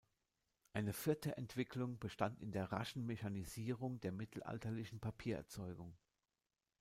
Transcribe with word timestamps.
Eine 0.73 0.93
vierte 0.93 1.37
Entwicklung 1.37 1.99
bestand 1.99 2.41
in 2.41 2.51
der 2.51 2.71
raschen 2.71 3.05
Mechanisierung 3.05 3.99
der 3.99 4.11
mittelalterlichen 4.11 4.99
Papiererzeugung. 4.99 5.95